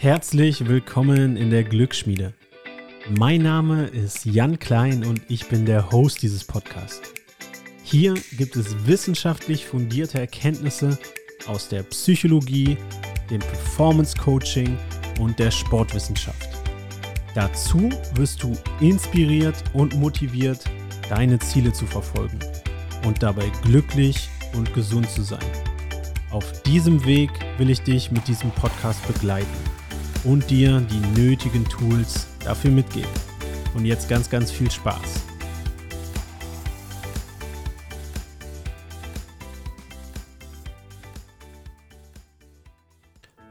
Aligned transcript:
Herzlich 0.00 0.68
willkommen 0.68 1.36
in 1.36 1.50
der 1.50 1.64
Glücksschmiede. 1.64 2.32
Mein 3.18 3.42
Name 3.42 3.86
ist 3.86 4.24
Jan 4.24 4.60
Klein 4.60 5.04
und 5.04 5.22
ich 5.26 5.48
bin 5.48 5.66
der 5.66 5.90
Host 5.90 6.22
dieses 6.22 6.44
Podcasts. 6.44 7.12
Hier 7.82 8.14
gibt 8.36 8.54
es 8.54 8.86
wissenschaftlich 8.86 9.66
fundierte 9.66 10.20
Erkenntnisse 10.20 10.96
aus 11.48 11.68
der 11.68 11.82
Psychologie, 11.82 12.76
dem 13.28 13.40
Performance 13.40 14.16
Coaching 14.16 14.78
und 15.18 15.36
der 15.40 15.50
Sportwissenschaft. 15.50 16.48
Dazu 17.34 17.90
wirst 18.14 18.44
du 18.44 18.56
inspiriert 18.78 19.64
und 19.72 19.96
motiviert, 19.96 20.62
deine 21.08 21.40
Ziele 21.40 21.72
zu 21.72 21.86
verfolgen 21.86 22.38
und 23.04 23.20
dabei 23.20 23.50
glücklich 23.64 24.28
und 24.54 24.72
gesund 24.74 25.10
zu 25.10 25.22
sein. 25.22 25.50
Auf 26.30 26.62
diesem 26.62 27.04
Weg 27.04 27.30
will 27.56 27.68
ich 27.68 27.80
dich 27.80 28.12
mit 28.12 28.28
diesem 28.28 28.52
Podcast 28.52 29.04
begleiten 29.08 29.67
und 30.24 30.48
dir 30.50 30.80
die 30.80 31.20
nötigen 31.20 31.64
Tools 31.64 32.26
dafür 32.44 32.70
mitgeben. 32.70 33.10
Und 33.74 33.84
jetzt 33.84 34.08
ganz, 34.08 34.28
ganz 34.30 34.50
viel 34.50 34.70
Spaß. 34.70 35.24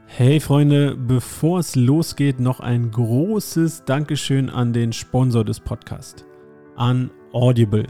Hey 0.06 0.40
Freunde, 0.40 0.96
bevor 0.96 1.60
es 1.60 1.76
losgeht, 1.76 2.40
noch 2.40 2.58
ein 2.58 2.90
großes 2.90 3.84
Dankeschön 3.84 4.50
an 4.50 4.72
den 4.72 4.92
Sponsor 4.92 5.44
des 5.44 5.60
Podcasts, 5.60 6.24
an 6.74 7.12
Audible. 7.32 7.86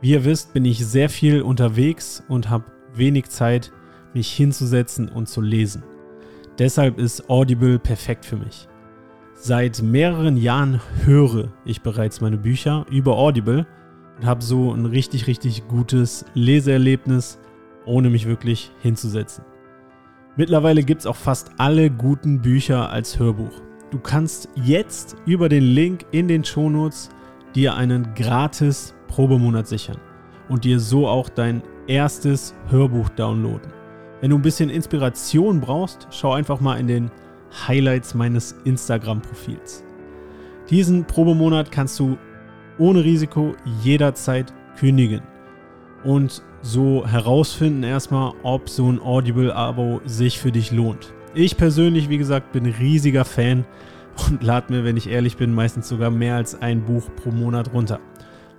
Wie 0.00 0.12
ihr 0.12 0.24
wisst, 0.24 0.54
bin 0.54 0.64
ich 0.64 0.84
sehr 0.86 1.10
viel 1.10 1.42
unterwegs 1.42 2.22
und 2.26 2.48
habe 2.48 2.64
wenig 2.94 3.28
Zeit, 3.28 3.70
mich 4.14 4.32
hinzusetzen 4.32 5.10
und 5.10 5.28
zu 5.28 5.42
lesen. 5.42 5.84
Deshalb 6.58 6.98
ist 6.98 7.28
Audible 7.30 7.78
perfekt 7.78 8.24
für 8.24 8.36
mich. 8.36 8.68
Seit 9.34 9.82
mehreren 9.82 10.36
Jahren 10.36 10.80
höre 11.04 11.48
ich 11.64 11.82
bereits 11.82 12.20
meine 12.20 12.36
Bücher 12.36 12.86
über 12.90 13.16
Audible 13.16 13.66
und 14.16 14.26
habe 14.26 14.42
so 14.42 14.72
ein 14.72 14.86
richtig, 14.86 15.26
richtig 15.26 15.66
gutes 15.66 16.24
Leseerlebnis, 16.34 17.38
ohne 17.86 18.10
mich 18.10 18.26
wirklich 18.26 18.70
hinzusetzen. 18.82 19.44
Mittlerweile 20.36 20.82
gibt 20.82 21.00
es 21.00 21.06
auch 21.06 21.16
fast 21.16 21.50
alle 21.58 21.90
guten 21.90 22.40
Bücher 22.40 22.90
als 22.90 23.18
Hörbuch. 23.18 23.60
Du 23.90 23.98
kannst 23.98 24.48
jetzt 24.54 25.16
über 25.26 25.48
den 25.48 25.64
Link 25.64 26.06
in 26.12 26.28
den 26.28 26.44
Shownotes 26.44 27.10
dir 27.54 27.74
einen 27.74 28.14
gratis 28.14 28.94
Probemonat 29.08 29.66
sichern 29.66 29.98
und 30.48 30.64
dir 30.64 30.78
so 30.80 31.08
auch 31.08 31.28
dein 31.28 31.62
erstes 31.86 32.54
Hörbuch 32.68 33.08
downloaden. 33.10 33.81
Wenn 34.22 34.30
du 34.30 34.38
ein 34.38 34.42
bisschen 34.42 34.70
Inspiration 34.70 35.60
brauchst, 35.60 36.06
schau 36.12 36.32
einfach 36.32 36.60
mal 36.60 36.78
in 36.78 36.86
den 36.86 37.10
Highlights 37.66 38.14
meines 38.14 38.54
Instagram-Profils. 38.64 39.82
Diesen 40.70 41.04
Probemonat 41.04 41.72
kannst 41.72 41.98
du 41.98 42.16
ohne 42.78 43.02
Risiko 43.02 43.56
jederzeit 43.82 44.54
kündigen 44.78 45.22
und 46.04 46.40
so 46.60 47.04
herausfinden 47.04 47.82
erstmal, 47.82 48.32
ob 48.44 48.68
so 48.68 48.92
ein 48.92 49.00
Audible-Abo 49.00 50.02
sich 50.04 50.38
für 50.38 50.52
dich 50.52 50.70
lohnt. 50.70 51.12
Ich 51.34 51.56
persönlich, 51.56 52.08
wie 52.08 52.18
gesagt, 52.18 52.52
bin 52.52 52.66
riesiger 52.66 53.24
Fan 53.24 53.64
und 54.30 54.40
lade 54.40 54.72
mir, 54.72 54.84
wenn 54.84 54.96
ich 54.96 55.10
ehrlich 55.10 55.36
bin, 55.36 55.52
meistens 55.52 55.88
sogar 55.88 56.12
mehr 56.12 56.36
als 56.36 56.62
ein 56.62 56.84
Buch 56.84 57.10
pro 57.16 57.32
Monat 57.32 57.74
runter. 57.74 57.98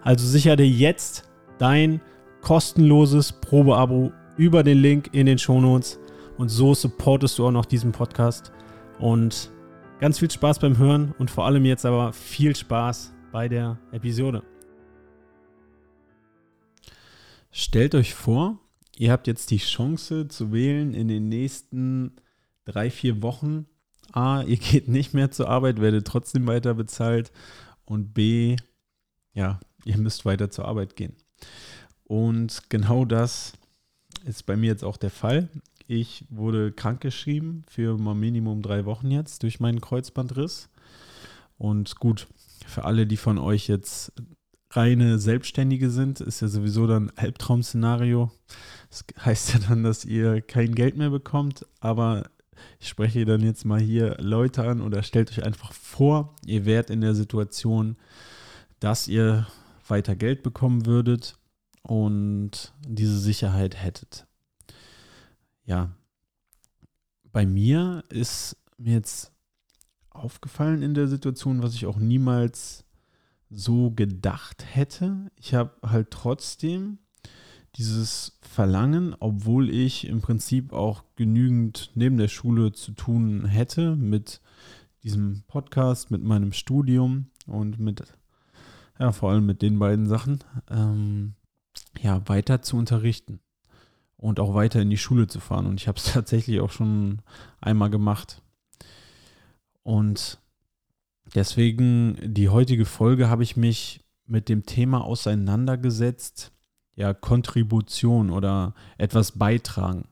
Also 0.01 0.27
sicher 0.27 0.57
dir 0.57 0.67
jetzt 0.67 1.23
dein 1.57 2.01
kostenloses 2.41 3.31
Probeabo 3.31 4.11
über 4.37 4.63
den 4.63 4.79
Link 4.79 5.09
in 5.13 5.25
den 5.25 5.37
Shownotes 5.37 5.99
und 6.37 6.49
so 6.49 6.73
supportest 6.73 7.37
du 7.37 7.47
auch 7.47 7.51
noch 7.51 7.65
diesen 7.65 7.91
Podcast 7.91 8.51
und 8.99 9.51
ganz 9.99 10.19
viel 10.19 10.29
Spaß 10.29 10.59
beim 10.59 10.77
Hören 10.77 11.13
und 11.17 11.29
vor 11.31 11.45
allem 11.45 11.65
jetzt 11.65 11.85
aber 11.85 12.13
viel 12.13 12.55
Spaß 12.55 13.13
bei 13.31 13.47
der 13.47 13.79
Episode. 13.91 14.43
Stellt 17.51 17.93
euch 17.93 18.13
vor, 18.15 18.59
ihr 18.97 19.11
habt 19.11 19.27
jetzt 19.27 19.51
die 19.51 19.57
Chance 19.57 20.27
zu 20.27 20.51
wählen 20.51 20.93
in 20.93 21.07
den 21.07 21.29
nächsten 21.29 22.15
drei, 22.65 22.89
vier 22.89 23.21
Wochen. 23.21 23.67
A, 24.11 24.41
ihr 24.41 24.57
geht 24.57 24.87
nicht 24.87 25.13
mehr 25.13 25.31
zur 25.31 25.49
Arbeit, 25.49 25.79
werdet 25.79 26.07
trotzdem 26.07 26.47
weiter 26.47 26.73
bezahlt. 26.73 27.31
Und 27.85 28.13
B, 28.13 28.55
ja, 29.33 29.59
ihr 29.85 29.97
müsst 29.97 30.25
weiter 30.25 30.49
zur 30.49 30.65
Arbeit 30.65 30.95
gehen. 30.95 31.15
Und 32.05 32.69
genau 32.69 33.05
das 33.05 33.53
ist 34.25 34.45
bei 34.45 34.55
mir 34.55 34.67
jetzt 34.67 34.83
auch 34.83 34.97
der 34.97 35.09
Fall. 35.09 35.49
Ich 35.87 36.25
wurde 36.29 36.71
krankgeschrieben 36.71 37.65
für 37.67 37.97
mal 37.97 38.15
Minimum 38.15 38.61
drei 38.61 38.85
Wochen 38.85 39.11
jetzt 39.11 39.43
durch 39.43 39.59
meinen 39.59 39.81
Kreuzbandriss. 39.81 40.69
Und 41.57 41.97
gut, 41.97 42.27
für 42.65 42.85
alle, 42.85 43.05
die 43.05 43.17
von 43.17 43.37
euch 43.37 43.67
jetzt 43.67 44.13
reine 44.71 45.19
Selbstständige 45.19 45.89
sind, 45.89 46.19
ist 46.19 46.41
ja 46.41 46.47
sowieso 46.47 46.87
dann 46.87 47.11
Albtraum-Szenario. 47.15 48.31
Das 48.89 49.05
heißt 49.25 49.53
ja 49.53 49.59
dann, 49.67 49.83
dass 49.83 50.05
ihr 50.05 50.41
kein 50.41 50.73
Geld 50.73 50.97
mehr 50.97 51.09
bekommt, 51.09 51.65
aber 51.79 52.29
ich 52.79 52.87
spreche 52.87 53.25
dann 53.25 53.41
jetzt 53.41 53.65
mal 53.65 53.79
hier 53.79 54.17
Leute 54.19 54.63
an 54.63 54.81
oder 54.81 55.03
stellt 55.03 55.31
euch 55.31 55.43
einfach 55.43 55.73
vor, 55.73 56.35
ihr 56.45 56.65
wärt 56.65 56.89
in 56.89 57.01
der 57.01 57.15
Situation, 57.15 57.97
dass 58.79 59.07
ihr 59.07 59.47
weiter 59.87 60.15
Geld 60.15 60.43
bekommen 60.43 60.85
würdet 60.85 61.37
und 61.83 62.73
diese 62.87 63.19
Sicherheit 63.19 63.75
hättet. 63.75 64.25
Ja, 65.65 65.91
bei 67.31 67.45
mir 67.45 68.03
ist 68.09 68.57
mir 68.77 68.93
jetzt 68.93 69.31
aufgefallen 70.09 70.81
in 70.81 70.93
der 70.93 71.07
Situation, 71.07 71.63
was 71.63 71.73
ich 71.75 71.85
auch 71.85 71.97
niemals 71.97 72.85
so 73.49 73.91
gedacht 73.91 74.65
hätte. 74.67 75.31
Ich 75.35 75.53
habe 75.53 75.71
halt 75.83 76.11
trotzdem 76.11 76.99
dieses 77.75 78.37
Verlangen, 78.41 79.15
obwohl 79.19 79.69
ich 79.69 80.07
im 80.07 80.21
Prinzip 80.21 80.73
auch 80.73 81.03
genügend 81.15 81.91
neben 81.95 82.17
der 82.17 82.27
Schule 82.27 82.71
zu 82.71 82.91
tun 82.91 83.45
hätte 83.45 83.95
mit 83.95 84.41
diesem 85.03 85.43
Podcast, 85.47 86.11
mit 86.11 86.23
meinem 86.23 86.53
Studium 86.53 87.27
und 87.47 87.79
mit, 87.79 88.03
ja, 88.99 89.11
vor 89.11 89.31
allem 89.31 89.45
mit 89.45 89.61
den 89.61 89.79
beiden 89.79 90.07
Sachen, 90.07 90.39
ähm, 90.69 91.33
ja, 92.03 92.21
weiter 92.27 92.61
zu 92.61 92.77
unterrichten 92.77 93.39
und 94.17 94.39
auch 94.39 94.53
weiter 94.53 94.81
in 94.81 94.89
die 94.89 94.97
Schule 94.97 95.27
zu 95.27 95.39
fahren. 95.39 95.65
Und 95.65 95.81
ich 95.81 95.87
habe 95.87 95.97
es 95.97 96.05
tatsächlich 96.13 96.59
auch 96.59 96.71
schon 96.71 97.21
einmal 97.61 97.89
gemacht. 97.89 98.41
Und 99.81 100.39
Deswegen 101.35 102.17
die 102.21 102.49
heutige 102.49 102.85
Folge 102.85 103.29
habe 103.29 103.43
ich 103.43 103.57
mich 103.57 104.01
mit 104.27 104.49
dem 104.49 104.65
Thema 104.65 105.03
auseinandergesetzt, 105.03 106.51
ja, 106.95 107.13
Kontribution 107.13 108.29
oder 108.29 108.75
etwas 108.97 109.31
beitragen. 109.31 110.05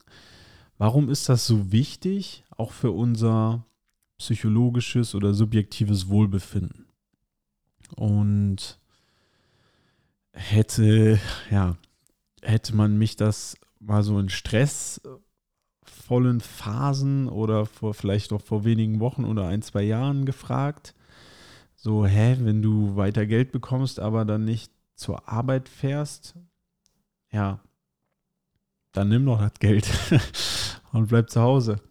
Warum 0.78 1.10
ist 1.10 1.30
das 1.30 1.46
so 1.46 1.72
wichtig, 1.72 2.44
auch 2.58 2.72
für 2.72 2.92
unser 2.92 3.66
psychologisches 4.18 5.14
oder 5.14 5.34
subjektives 5.34 6.10
Wohlbefinden? 6.10 6.88
Und 7.96 8.80
hätte, 10.34 11.20
ja, 11.50 11.78
hätte 12.42 12.76
man 12.76 12.98
mich 12.98 13.16
das 13.16 13.56
mal 13.80 14.04
so 14.04 14.20
in 14.20 14.30
stressvollen 14.30 15.20
Phasen 16.40 17.28
oder 17.28 17.66
vor 17.66 17.94
vielleicht 17.94 18.34
auch 18.34 18.42
vor 18.42 18.64
wenigen 18.64 19.00
Wochen 19.00 19.26
oder 19.26 19.48
ein, 19.48 19.62
zwei 19.62 19.84
Jahren 19.84 20.26
gefragt, 20.26 20.94
so, 21.76 22.06
hä, 22.06 22.38
wenn 22.42 22.62
du 22.62 22.96
weiter 22.96 23.26
Geld 23.26 23.52
bekommst, 23.52 24.00
aber 24.00 24.24
dann 24.24 24.46
nicht 24.46 24.72
zur 24.96 25.28
Arbeit 25.28 25.68
fährst, 25.68 26.36
ja, 27.32 27.60
dann 28.92 29.10
nimm 29.10 29.26
doch 29.26 29.40
das 29.40 29.54
Geld 29.60 29.90
und 30.92 31.08
bleib 31.08 31.30
zu 31.30 31.42
Hause. 31.42 31.82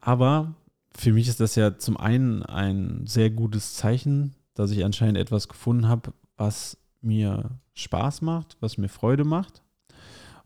Aber 0.00 0.54
für 0.96 1.12
mich 1.12 1.28
ist 1.28 1.40
das 1.40 1.54
ja 1.54 1.78
zum 1.78 1.96
einen 1.96 2.42
ein 2.42 3.06
sehr 3.06 3.30
gutes 3.30 3.74
Zeichen, 3.74 4.34
dass 4.54 4.70
ich 4.70 4.84
anscheinend 4.84 5.18
etwas 5.18 5.46
gefunden 5.46 5.88
habe, 5.88 6.12
was 6.36 6.78
mir 7.06 7.58
Spaß 7.74 8.22
macht, 8.22 8.56
was 8.60 8.76
mir 8.76 8.88
Freude 8.88 9.24
macht. 9.24 9.62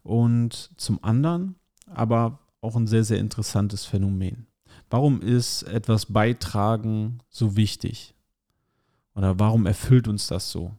Und 0.03 0.71
zum 0.77 1.03
anderen 1.03 1.57
aber 1.87 2.39
auch 2.61 2.77
ein 2.77 2.87
sehr, 2.87 3.05
sehr 3.05 3.19
interessantes 3.19 3.85
Phänomen. 3.85 4.47
Warum 4.89 5.21
ist 5.23 5.63
etwas 5.65 6.07
beitragen 6.07 7.21
so 7.29 7.57
wichtig? 7.57 8.15
Oder 9.15 9.39
warum 9.39 9.67
erfüllt 9.67 10.09
uns 10.09 10.27
das 10.27 10.51
so? 10.51 10.73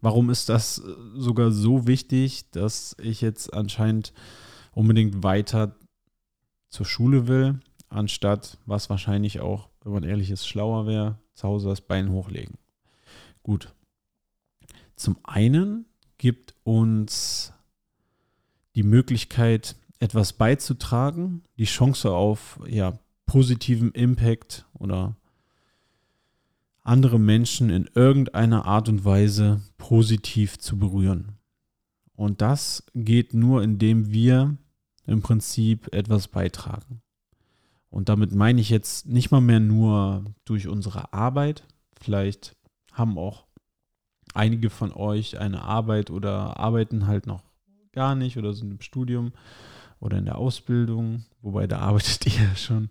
Warum 0.00 0.30
ist 0.30 0.48
das 0.48 0.78
äh, 0.78 0.94
sogar 1.14 1.52
so 1.52 1.86
wichtig, 1.86 2.50
dass 2.50 2.96
ich 3.00 3.20
jetzt 3.20 3.54
anscheinend 3.54 4.12
unbedingt 4.72 5.22
weiter 5.22 5.76
zur 6.68 6.86
Schule 6.86 7.28
will, 7.28 7.60
anstatt, 7.88 8.58
was 8.66 8.90
wahrscheinlich 8.90 9.40
auch, 9.40 9.68
wenn 9.84 9.92
man 9.92 10.04
ehrlich 10.04 10.30
ist, 10.30 10.46
schlauer 10.46 10.86
wäre, 10.86 11.18
zu 11.34 11.46
Hause 11.46 11.68
das 11.68 11.80
Bein 11.80 12.10
hochlegen? 12.10 12.56
Gut. 13.42 13.72
Zum 15.02 15.16
einen 15.24 15.86
gibt 16.16 16.54
uns 16.62 17.52
die 18.76 18.84
Möglichkeit, 18.84 19.74
etwas 19.98 20.32
beizutragen, 20.32 21.42
die 21.58 21.64
Chance 21.64 22.12
auf 22.12 22.60
ja, 22.68 22.96
positiven 23.26 23.90
Impact 23.90 24.64
oder 24.74 25.16
andere 26.82 27.18
Menschen 27.18 27.68
in 27.68 27.90
irgendeiner 27.96 28.64
Art 28.64 28.88
und 28.88 29.04
Weise 29.04 29.60
positiv 29.76 30.60
zu 30.60 30.78
berühren. 30.78 31.32
Und 32.14 32.40
das 32.40 32.86
geht 32.94 33.34
nur, 33.34 33.64
indem 33.64 34.12
wir 34.12 34.56
im 35.06 35.20
Prinzip 35.20 35.92
etwas 35.92 36.28
beitragen. 36.28 37.02
Und 37.90 38.08
damit 38.08 38.32
meine 38.32 38.60
ich 38.60 38.70
jetzt 38.70 39.06
nicht 39.08 39.32
mal 39.32 39.40
mehr 39.40 39.58
nur 39.58 40.26
durch 40.44 40.68
unsere 40.68 41.12
Arbeit. 41.12 41.66
Vielleicht 42.00 42.54
haben 42.92 43.18
auch 43.18 43.46
einige 44.34 44.70
von 44.70 44.92
euch 44.92 45.38
eine 45.38 45.62
Arbeit 45.62 46.10
oder 46.10 46.58
arbeiten 46.58 47.06
halt 47.06 47.26
noch 47.26 47.42
gar 47.92 48.14
nicht 48.14 48.38
oder 48.38 48.54
sind 48.54 48.70
im 48.70 48.80
Studium 48.80 49.32
oder 50.00 50.18
in 50.18 50.24
der 50.24 50.38
Ausbildung, 50.38 51.24
wobei 51.40 51.66
da 51.66 51.78
arbeitet 51.80 52.26
ihr 52.26 52.44
ja 52.44 52.56
schon. 52.56 52.88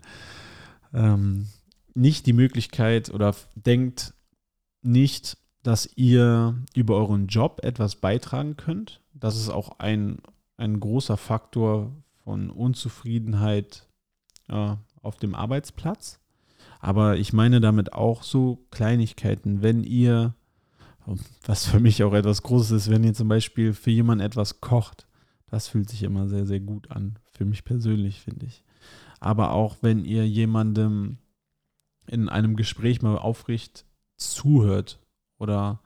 Ähm, 0.93 1.47
nicht 1.93 2.25
die 2.25 2.33
Möglichkeit 2.33 3.09
oder 3.13 3.35
denkt 3.55 4.13
nicht, 4.81 5.37
dass 5.63 5.89
ihr 5.95 6.55
über 6.73 6.95
euren 6.95 7.27
Job 7.27 7.59
etwas 7.63 7.95
beitragen 7.95 8.57
könnt. 8.57 9.01
Das 9.13 9.35
ist 9.35 9.49
auch 9.49 9.79
ein, 9.79 10.19
ein 10.57 10.79
großer 10.79 11.17
Faktor 11.17 11.91
von 12.23 12.49
Unzufriedenheit 12.49 13.87
äh, 14.47 14.75
auf 15.01 15.17
dem 15.17 15.35
Arbeitsplatz. 15.35 16.19
Aber 16.79 17.17
ich 17.17 17.31
meine 17.31 17.61
damit 17.61 17.93
auch 17.93 18.23
so 18.23 18.65
Kleinigkeiten, 18.71 19.61
wenn 19.61 19.83
ihr, 19.83 20.33
was 21.45 21.65
für 21.65 21.79
mich 21.79 22.03
auch 22.03 22.13
etwas 22.13 22.43
Großes 22.43 22.71
ist, 22.71 22.89
wenn 22.89 23.03
ihr 23.03 23.13
zum 23.13 23.27
Beispiel 23.27 23.73
für 23.73 23.91
jemanden 23.91 24.23
etwas 24.23 24.61
kocht, 24.61 25.07
das 25.47 25.67
fühlt 25.67 25.89
sich 25.89 26.03
immer 26.03 26.27
sehr, 26.27 26.45
sehr 26.45 26.59
gut 26.59 26.91
an. 26.91 27.19
Für 27.31 27.45
mich 27.45 27.63
persönlich, 27.65 28.21
finde 28.21 28.45
ich. 28.45 28.63
Aber 29.19 29.51
auch 29.51 29.77
wenn 29.81 30.05
ihr 30.05 30.27
jemandem 30.27 31.17
in 32.07 32.29
einem 32.29 32.55
Gespräch 32.55 33.01
mal 33.01 33.17
aufrichtig 33.17 33.85
zuhört 34.17 34.99
oder 35.37 35.81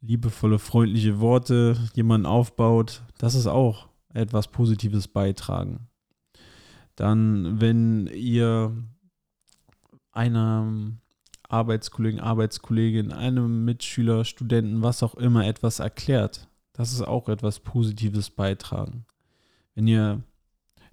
liebevolle, 0.00 0.58
freundliche 0.58 1.20
Worte 1.20 1.76
jemanden 1.94 2.26
aufbaut, 2.26 3.02
das 3.18 3.34
ist 3.34 3.46
auch 3.46 3.88
etwas 4.12 4.48
Positives 4.48 5.08
beitragen. 5.08 5.88
Dann, 6.96 7.60
wenn 7.60 8.06
ihr 8.08 8.72
einem 10.12 10.98
Arbeitskollegen, 11.48 12.20
Arbeitskollegin, 12.20 13.12
einem 13.12 13.64
Mitschüler, 13.64 14.24
Studenten, 14.24 14.82
was 14.82 15.02
auch 15.02 15.14
immer 15.14 15.46
etwas 15.46 15.80
erklärt, 15.80 16.48
das 16.72 16.92
ist 16.92 17.02
auch 17.02 17.28
etwas 17.28 17.60
Positives 17.60 18.30
beitragen. 18.30 19.04
Wenn 19.74 19.88
ihr 19.88 20.22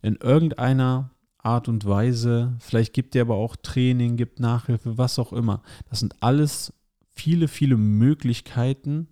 in 0.02 0.16
irgendeiner 0.16 1.12
Art 1.46 1.68
und 1.68 1.86
Weise. 1.86 2.56
Vielleicht 2.60 2.94
gibt 2.94 3.16
ihr 3.16 3.22
aber 3.22 3.36
auch 3.36 3.56
Training, 3.56 4.18
gibt 4.18 4.40
Nachhilfe, 4.40 4.98
was 4.98 5.19
auch 5.19 5.31
immer. 5.31 5.62
Das 5.90 6.00
sind 6.00 6.16
alles 6.22 6.74
viele, 7.12 7.48
viele 7.48 7.78
Möglichkeiten, 7.78 9.08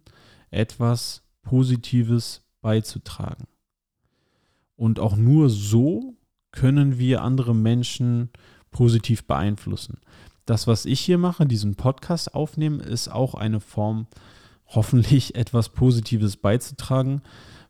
etwas 0.50 1.22
Positives 1.44 2.42
beizutragen. 2.62 3.46
Und 4.75 5.00
auch 5.00 5.16
nur 5.16 5.50
so 5.50 6.16
können 6.51 6.98
wir 6.98 7.22
andere 7.22 7.56
Menschen 7.56 8.30
positiv 8.72 9.25
beeinflussen. 9.25 10.00
Das, 10.45 10.68
was 10.68 10.86
ich 10.86 11.00
hier 11.00 11.18
mache, 11.18 11.45
diesen 11.45 11.75
Podcast 11.75 12.36
aufnehmen, 12.36 12.80
ist 12.80 13.07
auch 13.07 13.34
eine 13.34 13.60
Form, 13.60 14.07
hoffentlich 14.68 15.36
etwas 15.36 15.69
Positives 15.69 16.38
beizutragen, 16.38 17.22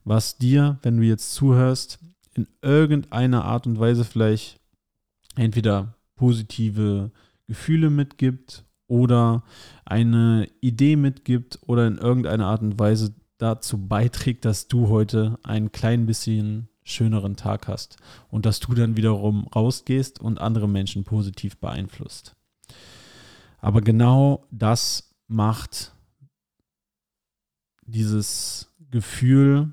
was 0.04 0.38
dir, 0.38 0.80
wenn 0.82 0.98
du 0.98 1.04
jetzt 1.04 1.34
zuhörst, 1.34 2.00
in 2.34 2.48
irgendeiner 2.62 3.46
Art 3.46 3.68
und 3.68 3.80
Weise 3.80 4.04
vielleicht 4.04 4.60
entweder 5.36 5.96
positive 6.16 7.12
Gefühle 7.48 7.90
mitgibt 7.90 8.66
oder 8.88 9.44
eine 9.86 10.48
Idee 10.62 10.96
mitgibt 10.96 11.60
oder 11.68 11.88
in 11.88 11.98
irgendeiner 11.98 12.48
Art 12.48 12.62
und 12.62 12.80
Weise 12.80 13.14
dazu 13.38 13.88
beiträgt, 13.88 14.46
dass 14.46 14.68
du 14.68 14.90
heute 14.90 15.38
ein 15.44 15.72
klein 15.72 16.06
bisschen 16.06 16.70
schöneren 16.84 17.36
Tag 17.36 17.68
hast 17.68 17.98
und 18.30 18.46
dass 18.46 18.60
du 18.60 18.74
dann 18.74 18.98
wiederum 18.98 19.48
rausgehst 19.48 20.20
und 20.20 20.40
andere 20.40 20.68
Menschen 20.68 21.04
positiv 21.04 21.58
beeinflusst. 21.58 22.36
Aber 23.64 23.80
genau 23.80 24.46
das 24.52 25.16
macht 25.28 25.96
dieses 27.86 28.76
Gefühl 28.92 29.72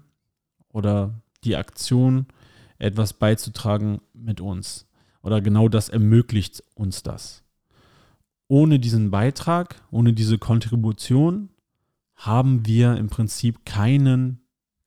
oder 0.69 1.20
die 1.42 1.56
Aktion 1.56 2.26
etwas 2.78 3.14
beizutragen 3.14 4.00
mit 4.12 4.40
uns. 4.40 4.87
Oder 5.22 5.40
genau 5.40 5.69
das 5.69 5.88
ermöglicht 5.88 6.62
uns 6.76 7.02
das. 7.02 7.42
Ohne 8.46 8.78
diesen 8.78 9.10
Beitrag, 9.10 9.82
ohne 9.90 10.12
diese 10.12 10.38
Kontribution 10.38 11.48
haben 12.14 12.64
wir 12.66 12.96
im 12.96 13.08
Prinzip 13.08 13.66
keinen 13.66 14.38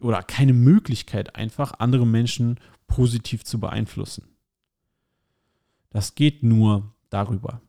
oder 0.02 0.24
keine 0.24 0.54
Möglichkeit 0.54 1.36
einfach, 1.36 1.74
andere 1.80 2.08
Menschen 2.08 2.58
positiv 2.88 3.44
zu 3.44 3.60
beeinflussen. 3.60 4.30
Das 5.90 6.16
geht 6.16 6.42
nur 6.42 6.96
darüber. 7.10 7.60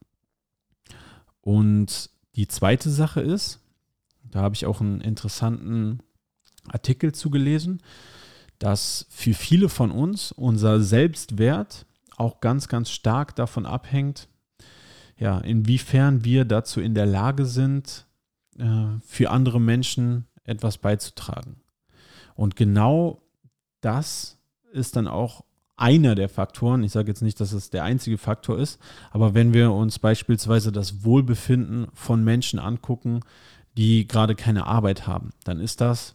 Und 1.45 2.09
die 2.37 2.49
zweite 2.49 2.89
Sache 2.89 3.21
ist, 3.21 3.61
da 4.31 4.41
habe 4.41 4.55
ich 4.55 4.65
auch 4.65 4.81
einen 4.81 5.03
interessanten 5.03 6.01
Artikel 6.67 7.13
zugelesen, 7.13 7.83
dass 8.59 9.07
für 9.11 9.35
viele 9.35 9.69
von 9.69 9.91
uns 9.91 10.33
unser 10.33 10.81
Selbstwert 10.81 11.85
auch 12.17 12.41
ganz, 12.41 12.69
ganz 12.69 12.91
stark 12.91 13.37
davon 13.37 13.67
abhängt, 13.67 14.29
ja, 15.19 15.39
inwiefern 15.39 16.25
wir 16.25 16.47
dazu 16.47 16.81
in 16.81 16.95
der 16.95 17.07
Lage 17.07 17.45
sind, 17.45 18.07
äh, 18.59 18.87
für 19.05 19.31
andere 19.31 19.61
Menschen 19.61 20.27
etwas 20.45 20.79
beizutragen. 20.79 21.61
Und 22.35 22.57
genau 22.57 23.21
das 23.83 24.39
ist 24.73 24.97
dann 24.97 25.09
auch 25.09 25.45
einer 25.77 26.15
der 26.15 26.29
Faktoren. 26.29 26.85
Ich 26.85 26.93
sage 26.93 27.09
jetzt 27.09 27.23
nicht, 27.23 27.41
dass 27.41 27.53
es 27.53 27.71
der 27.71 27.85
einzige 27.85 28.19
Faktor 28.19 28.59
ist, 28.59 28.79
aber 29.11 29.35
wenn 29.35 29.53
wir 29.53 29.73
uns 29.73 29.99
beispielsweise 29.99 30.71
das 30.71 31.05
Wohlbefinden 31.05 31.89
von 31.95 32.23
Menschen 32.23 32.59
angucken, 32.59 33.21
die 33.77 34.07
gerade 34.07 34.35
keine 34.35 34.67
Arbeit 34.67 35.07
haben, 35.07 35.31
dann 35.45 35.61
ist 35.61 35.81
das 35.81 36.15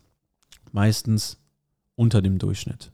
meistens 0.72 1.38
unter 1.96 2.22
dem 2.22 2.38
Durchschnitt. 2.38 2.92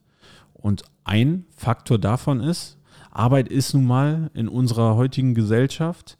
Und 0.53 0.83
ein 1.03 1.45
Faktor 1.55 1.99
davon 1.99 2.39
ist, 2.39 2.77
Arbeit 3.11 3.47
ist 3.47 3.73
nun 3.73 3.85
mal 3.85 4.31
in 4.33 4.47
unserer 4.47 4.95
heutigen 4.95 5.35
Gesellschaft 5.35 6.17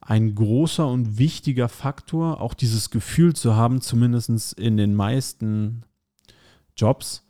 ein 0.00 0.34
großer 0.34 0.86
und 0.86 1.18
wichtiger 1.18 1.68
Faktor, 1.68 2.40
auch 2.40 2.54
dieses 2.54 2.90
Gefühl 2.90 3.34
zu 3.34 3.56
haben, 3.56 3.80
zumindest 3.80 4.52
in 4.54 4.76
den 4.76 4.94
meisten 4.94 5.82
Jobs, 6.76 7.25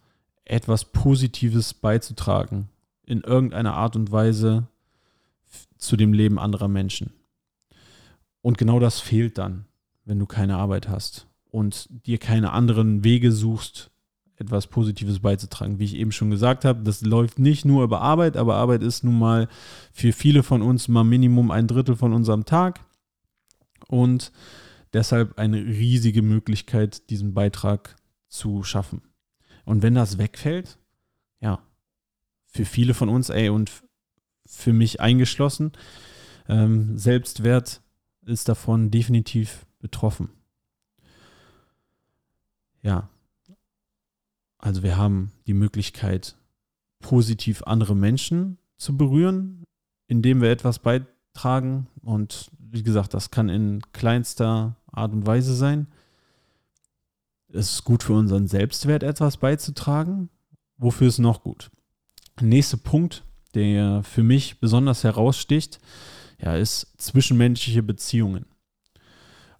etwas 0.47 0.85
Positives 0.85 1.75
beizutragen, 1.75 2.69
in 3.05 3.21
irgendeiner 3.21 3.75
Art 3.75 3.97
und 3.97 4.11
Weise 4.11 4.69
zu 5.77 5.97
dem 5.97 6.13
Leben 6.13 6.39
anderer 6.39 6.69
Menschen. 6.69 7.13
Und 8.43 8.59
genau 8.59 8.81
das 8.81 9.01
fehlt 9.01 9.39
dann, 9.39 9.67
wenn 10.05 10.19
du 10.19 10.27
keine 10.27 10.57
Arbeit 10.57 10.89
hast 10.89 11.27
und 11.51 11.89
dir 11.91 12.19
keine 12.19 12.53
anderen 12.53 13.03
Wege 13.05 13.33
suchst, 13.33 13.91
etwas 14.37 14.67
Positives 14.67 15.21
beizutragen. 15.21 15.79
Wie 15.79 15.85
ich 15.85 15.97
eben 15.97 16.13
schon 16.13 16.31
gesagt 16.31 16.65
habe, 16.65 16.83
das 16.83 17.01
läuft 17.01 17.39
nicht 17.39 17.65
nur 17.65 17.83
über 17.83 18.03
Arbeit, 18.03 18.37
aber 18.37 18.57
Arbeit 18.57 18.83
ist 18.83 19.03
nun 19.03 19.19
mal 19.19 19.49
für 19.93 20.13
viele 20.13 20.43
von 20.43 20.63
uns 20.63 20.89
mal 20.89 21.05
Minimum 21.05 21.51
ein 21.51 21.67
Drittel 21.67 21.97
von 21.97 22.13
unserem 22.13 22.45
Tag 22.45 22.81
und 23.89 24.33
deshalb 24.93 25.39
eine 25.39 25.57
riesige 25.57 26.23
Möglichkeit, 26.23 27.09
diesen 27.11 27.35
Beitrag 27.35 27.97
zu 28.29 28.63
schaffen. 28.63 29.03
Und 29.67 29.83
wenn 29.83 29.95
das 29.95 30.17
wegfällt, 30.17 30.79
ja, 31.41 31.61
für 32.47 32.65
viele 32.65 32.95
von 32.95 33.11
uns, 33.11 33.29
ey, 33.29 33.51
und 33.51 33.71
für 34.47 34.73
mich 34.73 35.01
eingeschlossen, 35.01 35.73
ähm, 36.49 36.97
Selbstwert 36.97 37.83
ist 38.25 38.49
davon 38.49 38.91
definitiv 38.91 39.67
betroffen. 39.81 40.31
Ja, 42.81 43.11
also 44.59 44.83
wir 44.85 44.97
haben 44.97 45.33
die 45.47 45.55
Möglichkeit, 45.55 46.37
positiv 47.01 47.65
andere 47.65 47.97
Menschen 47.97 48.59
zu 48.77 48.97
berühren, 48.97 49.65
indem 50.07 50.41
wir 50.41 50.51
etwas 50.51 50.79
beitragen. 50.79 51.89
Und 52.03 52.51
wie 52.59 52.85
gesagt, 52.85 53.15
das 53.15 53.33
kann 53.33 53.49
in 53.49 53.83
kleinster 53.93 54.77
Art 54.87 55.13
und 55.13 55.27
Weise 55.27 55.55
sein. 55.55 55.89
Es 57.57 57.73
ist 57.73 57.85
gut 57.85 58.03
für 58.03 58.13
unseren 58.13 58.47
Selbstwert, 58.47 59.03
etwas 59.03 59.39
beizutragen. 59.39 60.29
Wofür 60.77 61.09
ist 61.09 61.19
noch 61.19 61.43
gut? 61.43 61.71
Der 62.39 62.47
nächste 62.47 62.77
Punkt, 62.77 63.25
der 63.55 64.03
für 64.03 64.23
mich 64.23 64.61
besonders 64.61 65.05
heraussticht, 65.05 65.79
ja, 66.39 66.55
ist 66.55 66.93
zwischenmenschliche 66.99 67.83
Beziehungen. 67.83 68.47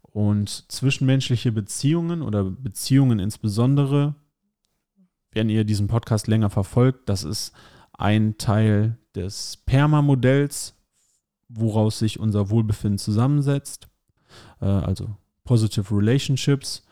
Und 0.03 0.71
zwischenmenschliche 0.71 1.53
Beziehungen 1.53 2.23
oder 2.23 2.45
Beziehungen 2.45 3.19
insbesondere 3.19 4.15
wenn 5.37 5.51
ihr 5.51 5.65
diesen 5.65 5.87
Podcast 5.87 6.29
länger 6.29 6.49
verfolgt, 6.49 7.11
das 7.11 7.23
ist 7.23 7.53
ein 7.93 8.39
Teil 8.39 8.97
des 9.15 9.59
PERMA-Modells, 9.67 10.75
woraus 11.49 11.99
sich 11.99 12.19
unser 12.19 12.49
Wohlbefinden 12.49 12.99
zusammensetzt, 12.99 13.87
äh, 14.61 14.65
also 14.65 15.15
Positive 15.45 15.95
Relationships 15.95 16.86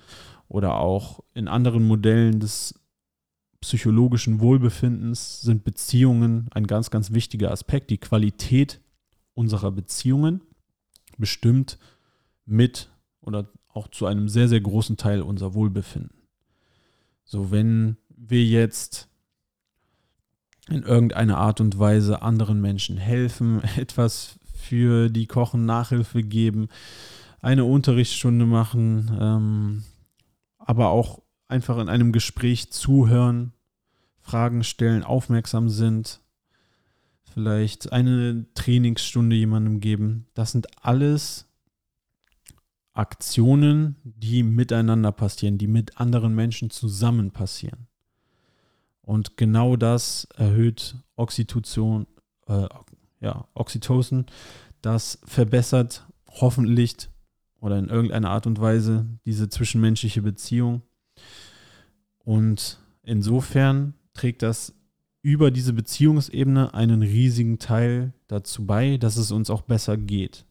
oder 0.48 0.76
auch 0.76 1.20
in 1.34 1.48
anderen 1.48 1.86
Modellen 1.86 2.40
des 2.40 2.74
psychologischen 3.60 4.40
Wohlbefindens 4.40 5.40
sind 5.40 5.64
Beziehungen 5.64 6.48
ein 6.52 6.66
ganz, 6.66 6.90
ganz 6.90 7.12
wichtiger 7.12 7.50
Aspekt. 7.50 7.90
Die 7.90 7.98
Qualität 7.98 8.80
unserer 9.32 9.72
Beziehungen 9.72 10.42
bestimmt 11.16 11.78
mit 12.44 12.90
oder 13.20 13.48
auch 13.68 13.88
zu 13.88 14.06
einem 14.06 14.28
sehr, 14.28 14.48
sehr 14.48 14.60
großen 14.60 14.96
Teil 14.96 15.22
unser 15.22 15.54
Wohlbefinden. 15.54 16.28
So, 17.24 17.50
wenn 17.50 17.96
wir 18.08 18.44
jetzt 18.44 19.08
in 20.68 20.82
irgendeiner 20.82 21.38
Art 21.38 21.60
und 21.60 21.78
Weise 21.78 22.22
anderen 22.22 22.60
Menschen 22.60 22.96
helfen, 22.96 23.62
etwas 23.76 24.38
für 24.54 25.08
die 25.10 25.26
Kochen 25.26 25.66
Nachhilfe 25.66 26.22
geben, 26.22 26.68
eine 27.40 27.64
Unterrichtsstunde 27.64 28.46
machen, 28.46 29.10
ähm, 29.20 29.84
aber 30.64 30.88
auch 30.88 31.22
einfach 31.48 31.78
in 31.78 31.88
einem 31.88 32.12
Gespräch 32.12 32.70
zuhören, 32.70 33.52
Fragen 34.20 34.64
stellen, 34.64 35.02
aufmerksam 35.02 35.68
sind, 35.68 36.20
vielleicht 37.32 37.92
eine 37.92 38.46
Trainingsstunde 38.54 39.36
jemandem 39.36 39.80
geben. 39.80 40.26
Das 40.34 40.52
sind 40.52 40.66
alles 40.82 41.46
Aktionen, 42.94 43.96
die 44.04 44.42
miteinander 44.42 45.12
passieren, 45.12 45.58
die 45.58 45.66
mit 45.66 46.00
anderen 46.00 46.34
Menschen 46.34 46.70
zusammen 46.70 47.32
passieren. 47.32 47.88
Und 49.02 49.36
genau 49.36 49.76
das 49.76 50.26
erhöht 50.36 50.96
Oxytocin, 51.16 52.06
äh, 52.46 52.68
ja, 53.20 53.46
Oxytocin. 53.52 54.26
Das 54.80 55.18
verbessert 55.24 56.06
hoffentlich 56.28 57.08
oder 57.64 57.78
in 57.78 57.88
irgendeiner 57.88 58.28
Art 58.28 58.46
und 58.46 58.60
Weise 58.60 59.06
diese 59.24 59.48
zwischenmenschliche 59.48 60.20
Beziehung. 60.20 60.82
Und 62.18 62.78
insofern 63.02 63.94
trägt 64.12 64.42
das 64.42 64.74
über 65.22 65.50
diese 65.50 65.72
Beziehungsebene 65.72 66.74
einen 66.74 67.00
riesigen 67.00 67.58
Teil 67.58 68.12
dazu 68.26 68.66
bei, 68.66 68.98
dass 68.98 69.16
es 69.16 69.30
uns 69.32 69.48
auch 69.48 69.62
besser 69.62 69.96
geht. 69.96 70.44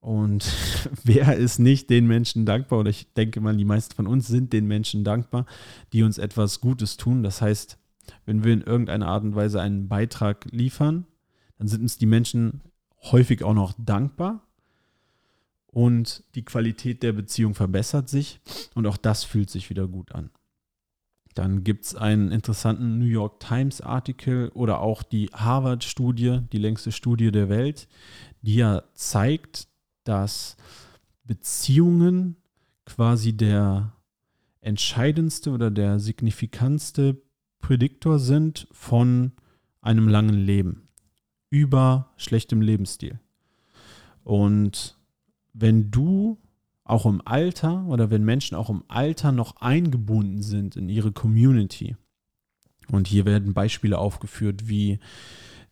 Und 0.00 0.52
wer 1.04 1.36
ist 1.36 1.60
nicht 1.60 1.88
den 1.88 2.08
Menschen 2.08 2.46
dankbar? 2.46 2.80
Oder 2.80 2.90
ich 2.90 3.12
denke 3.12 3.40
mal, 3.40 3.56
die 3.56 3.64
meisten 3.64 3.94
von 3.94 4.08
uns 4.08 4.26
sind 4.26 4.52
den 4.52 4.66
Menschen 4.66 5.04
dankbar, 5.04 5.46
die 5.92 6.02
uns 6.02 6.18
etwas 6.18 6.60
Gutes 6.60 6.96
tun. 6.96 7.22
Das 7.22 7.40
heißt, 7.40 7.78
wenn 8.26 8.42
wir 8.42 8.52
in 8.52 8.62
irgendeiner 8.62 9.06
Art 9.06 9.22
und 9.22 9.36
Weise 9.36 9.60
einen 9.60 9.86
Beitrag 9.86 10.46
liefern, 10.50 11.06
dann 11.58 11.68
sind 11.68 11.82
uns 11.82 11.96
die 11.96 12.06
Menschen 12.06 12.62
häufig 13.12 13.44
auch 13.44 13.54
noch 13.54 13.72
dankbar. 13.78 14.42
Und 15.72 16.22
die 16.34 16.44
Qualität 16.44 17.02
der 17.02 17.12
Beziehung 17.12 17.54
verbessert 17.54 18.08
sich. 18.08 18.40
Und 18.74 18.86
auch 18.86 18.98
das 18.98 19.24
fühlt 19.24 19.50
sich 19.50 19.70
wieder 19.70 19.88
gut 19.88 20.12
an. 20.12 20.30
Dann 21.34 21.64
gibt 21.64 21.86
es 21.86 21.94
einen 21.94 22.30
interessanten 22.30 22.98
New 22.98 23.06
York 23.06 23.40
Times-Artikel 23.40 24.50
oder 24.50 24.80
auch 24.80 25.02
die 25.02 25.30
Harvard-Studie, 25.32 26.40
die 26.52 26.58
längste 26.58 26.92
Studie 26.92 27.32
der 27.32 27.48
Welt, 27.48 27.88
die 28.42 28.56
ja 28.56 28.82
zeigt, 28.92 29.68
dass 30.04 30.56
Beziehungen 31.24 32.36
quasi 32.84 33.32
der 33.32 33.92
entscheidendste 34.60 35.50
oder 35.50 35.70
der 35.70 35.98
signifikantste 35.98 37.22
Prädiktor 37.60 38.18
sind 38.18 38.68
von 38.72 39.32
einem 39.80 40.08
langen 40.08 40.34
Leben 40.34 40.88
über 41.48 42.12
schlechtem 42.16 42.60
Lebensstil. 42.60 43.20
Und 44.24 44.96
wenn 45.52 45.90
du 45.90 46.38
auch 46.84 47.06
im 47.06 47.22
Alter 47.24 47.86
oder 47.86 48.10
wenn 48.10 48.24
Menschen 48.24 48.56
auch 48.56 48.70
im 48.70 48.82
Alter 48.88 49.32
noch 49.32 49.56
eingebunden 49.56 50.42
sind 50.42 50.76
in 50.76 50.88
ihre 50.88 51.12
Community. 51.12 51.96
Und 52.90 53.06
hier 53.06 53.24
werden 53.24 53.54
Beispiele 53.54 53.98
aufgeführt, 53.98 54.68
wie 54.68 54.98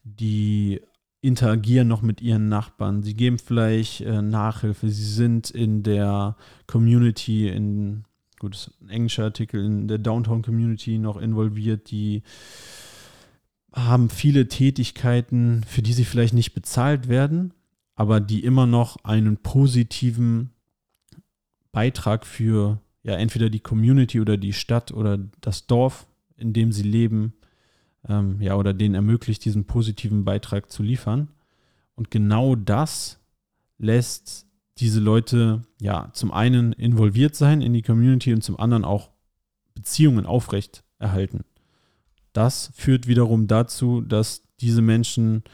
die 0.04 0.80
interagieren 1.22 1.88
noch 1.88 2.02
mit 2.02 2.22
ihren 2.22 2.48
Nachbarn, 2.48 3.02
sie 3.02 3.14
geben 3.14 3.38
vielleicht 3.38 4.00
äh, 4.00 4.22
Nachhilfe, 4.22 4.88
sie 4.88 5.04
sind 5.04 5.50
in 5.50 5.82
der 5.82 6.36
Community, 6.66 7.48
in, 7.48 8.04
gut, 8.38 8.54
das 8.54 8.68
ist 8.68 8.80
ein 8.80 8.88
englischer 8.88 9.24
Artikel, 9.24 9.62
in 9.62 9.86
der 9.86 9.98
Downtown 9.98 10.40
Community 10.40 10.98
noch 10.98 11.18
involviert, 11.18 11.90
die 11.90 12.22
haben 13.72 14.08
viele 14.08 14.48
Tätigkeiten, 14.48 15.62
für 15.66 15.82
die 15.82 15.92
sie 15.92 16.04
vielleicht 16.04 16.34
nicht 16.34 16.54
bezahlt 16.54 17.08
werden, 17.08 17.52
aber 18.00 18.18
die 18.18 18.42
immer 18.44 18.64
noch 18.64 18.96
einen 19.04 19.36
positiven 19.36 20.54
Beitrag 21.70 22.24
für 22.24 22.80
ja 23.02 23.12
entweder 23.16 23.50
die 23.50 23.60
Community 23.60 24.22
oder 24.22 24.38
die 24.38 24.54
Stadt 24.54 24.90
oder 24.90 25.18
das 25.42 25.66
Dorf, 25.66 26.06
in 26.38 26.54
dem 26.54 26.72
sie 26.72 26.82
leben, 26.82 27.34
ähm, 28.08 28.40
ja, 28.40 28.56
oder 28.56 28.72
denen 28.72 28.94
ermöglicht, 28.94 29.44
diesen 29.44 29.66
positiven 29.66 30.24
Beitrag 30.24 30.70
zu 30.70 30.82
liefern. 30.82 31.28
Und 31.94 32.10
genau 32.10 32.56
das 32.56 33.20
lässt 33.76 34.46
diese 34.78 35.00
Leute 35.00 35.60
ja 35.78 36.08
zum 36.14 36.32
einen 36.32 36.72
involviert 36.72 37.34
sein 37.34 37.60
in 37.60 37.74
die 37.74 37.82
Community 37.82 38.32
und 38.32 38.42
zum 38.42 38.58
anderen 38.58 38.86
auch 38.86 39.10
Beziehungen 39.74 40.24
aufrecht 40.24 40.84
erhalten. 40.98 41.44
Das 42.32 42.72
führt 42.74 43.06
wiederum 43.06 43.46
dazu, 43.46 44.00
dass 44.00 44.42
diese 44.58 44.80
Menschen 44.80 45.44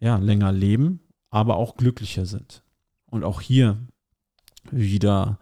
ja 0.00 0.16
länger 0.16 0.50
leben, 0.50 0.98
aber 1.32 1.56
auch 1.56 1.76
glücklicher 1.76 2.26
sind. 2.26 2.62
Und 3.06 3.24
auch 3.24 3.40
hier 3.40 3.78
wieder, 4.70 5.38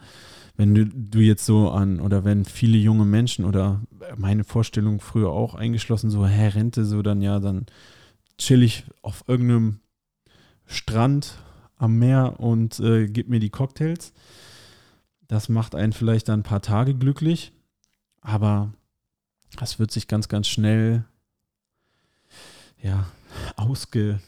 wenn 0.57 0.75
du, 0.75 0.87
du 0.87 1.19
jetzt 1.19 1.45
so 1.45 1.71
an, 1.71 2.01
oder 2.01 2.25
wenn 2.25 2.45
viele 2.47 2.79
junge 2.79 3.05
Menschen 3.05 3.45
oder 3.45 3.83
meine 4.17 4.45
Vorstellung 4.45 5.01
früher 5.01 5.31
auch 5.31 5.55
eingeschlossen, 5.55 6.09
so, 6.09 6.27
hä, 6.27 6.47
Rente, 6.49 6.87
so 6.87 7.03
dann 7.03 7.21
ja, 7.21 7.41
dann 7.41 7.67
chill 8.39 8.63
ich 8.63 8.85
auf 9.03 9.25
irgendeinem 9.27 9.81
Strand 10.65 11.39
am 11.77 11.99
Meer 11.99 12.39
und 12.39 12.79
äh, 12.79 13.09
gib 13.09 13.29
mir 13.29 13.41
die 13.41 13.51
Cocktails. 13.51 14.13
Das 15.27 15.49
macht 15.49 15.75
einen 15.75 15.93
vielleicht 15.93 16.29
dann 16.29 16.41
ein 16.41 16.45
paar 16.45 16.63
Tage 16.63 16.95
glücklich, 16.95 17.53
aber 18.21 18.73
das 19.59 19.81
wird 19.81 19.91
sich 19.91 20.07
ganz, 20.07 20.29
ganz 20.29 20.47
schnell 20.47 21.05
ja, 22.81 23.07
ausge, 23.57 24.21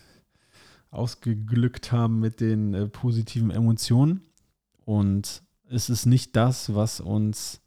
ausgeglückt 0.92 1.90
haben 1.90 2.20
mit 2.20 2.40
den 2.40 2.74
äh, 2.74 2.86
positiven 2.86 3.50
Emotionen. 3.50 4.22
Und 4.84 5.42
es 5.68 5.90
ist 5.90 6.06
nicht 6.06 6.36
das, 6.36 6.74
was 6.74 7.00
uns 7.00 7.60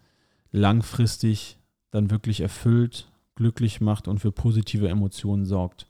langfristig 0.52 1.58
dann 1.92 2.12
wirklich 2.12 2.42
erfüllt, 2.42 3.12
glücklich 3.36 3.82
macht 3.82 4.08
und 4.08 4.20
für 4.20 4.32
positive 4.32 4.88
Emotionen 4.88 5.46
sorgt, 5.46 5.88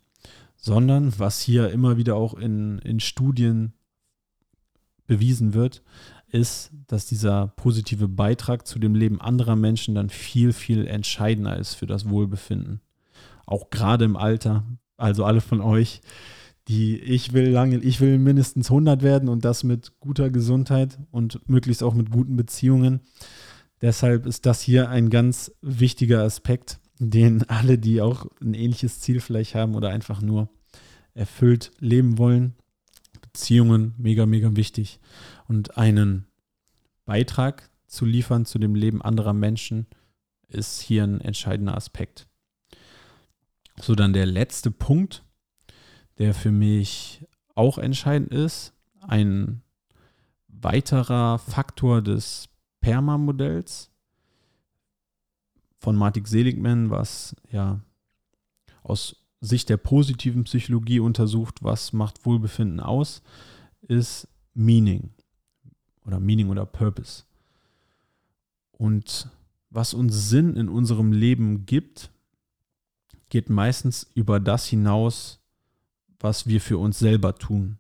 sondern 0.56 1.14
was 1.20 1.42
hier 1.42 1.70
immer 1.70 1.98
wieder 1.98 2.16
auch 2.16 2.34
in, 2.34 2.80
in 2.80 3.00
Studien 3.00 3.74
bewiesen 5.06 5.54
wird, 5.54 5.84
ist, 6.30 6.72
dass 6.88 7.06
dieser 7.06 7.48
positive 7.56 8.08
Beitrag 8.08 8.66
zu 8.66 8.80
dem 8.80 8.96
Leben 8.96 9.22
anderer 9.22 9.56
Menschen 9.56 9.94
dann 9.94 10.10
viel, 10.10 10.54
viel 10.54 10.88
entscheidender 10.88 11.58
ist 11.58 11.76
für 11.76 11.86
das 11.86 12.10
Wohlbefinden. 12.10 12.82
Auch 13.46 13.70
gerade 13.70 14.06
im 14.06 14.18
Alter. 14.18 14.64
Also 14.98 15.26
alle 15.26 15.42
von 15.42 15.62
euch, 15.62 16.02
die 16.68 17.00
ich 17.00 17.34
will 17.34 17.50
lange, 17.50 17.78
ich 17.78 18.02
will 18.02 18.18
mindestens 18.18 18.70
100 18.70 19.04
werden 19.04 19.30
und 19.30 19.46
das 19.46 19.64
mit 19.64 20.00
guter 20.00 20.30
Gesundheit 20.30 21.00
und 21.12 21.48
möglichst 21.48 21.84
auch 21.84 21.94
mit 21.94 22.10
guten 22.10 22.36
Beziehungen. 22.36 23.02
Deshalb 23.82 24.26
ist 24.26 24.46
das 24.46 24.62
hier 24.62 24.90
ein 24.90 25.10
ganz 25.10 25.52
wichtiger 25.62 26.24
Aspekt, 26.24 26.80
den 26.98 27.44
alle, 27.50 27.78
die 27.78 28.02
auch 28.02 28.26
ein 28.42 28.54
ähnliches 28.54 29.00
Ziel 29.00 29.20
vielleicht 29.20 29.54
haben 29.54 29.76
oder 29.76 29.90
einfach 29.90 30.22
nur 30.22 30.50
erfüllt 31.14 31.72
leben 31.80 32.18
wollen, 32.18 32.56
Beziehungen 33.22 33.94
mega, 33.98 34.26
mega 34.26 34.56
wichtig. 34.56 35.00
Und 35.48 35.78
einen 35.78 36.26
Beitrag 37.06 37.70
zu 37.88 38.06
liefern 38.06 38.46
zu 38.46 38.60
dem 38.60 38.76
Leben 38.76 39.02
anderer 39.02 39.34
Menschen 39.34 39.88
ist 40.48 40.82
hier 40.82 41.04
ein 41.04 41.22
entscheidender 41.22 41.76
Aspekt. 41.76 42.28
So, 43.80 43.94
dann 43.94 44.14
der 44.14 44.26
letzte 44.26 44.72
Punkt, 44.72 45.24
der 46.18 46.34
für 46.34 46.52
mich 46.52 47.26
auch 47.56 47.78
entscheidend 47.78 48.32
ist. 48.32 48.74
Ein 49.02 49.62
weiterer 50.48 51.40
Faktor 51.40 52.02
des 52.02 52.50
Perma-Modells 52.82 53.92
von 55.78 55.96
Martin 55.96 56.26
Seligman, 56.26 56.90
was 56.90 57.36
ja 57.52 57.80
aus 58.84 59.16
Sicht 59.42 59.70
der 59.70 59.78
positiven 59.78 60.44
Psychologie 60.46 61.00
untersucht, 61.00 61.64
was 61.64 61.94
macht 61.94 62.26
Wohlbefinden 62.26 62.80
aus, 62.80 63.22
ist 63.82 64.28
Meaning 64.54 65.12
oder 66.06 66.20
Meaning 66.20 66.50
oder 66.50 66.66
Purpose. 66.66 67.24
Und 68.72 69.30
was 69.70 69.94
uns 69.94 70.30
Sinn 70.30 70.56
in 70.56 70.70
unserem 70.70 71.12
Leben 71.12 71.66
gibt, 71.66 72.10
geht 73.30 73.50
meistens 73.50 74.10
über 74.16 74.40
das 74.40 74.66
hinaus, 74.68 75.40
was 76.20 76.48
wir 76.48 76.62
für 76.62 76.78
uns 76.78 77.00
selber 77.00 77.36
tun, 77.36 77.78